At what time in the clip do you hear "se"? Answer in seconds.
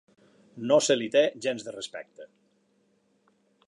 0.85-0.95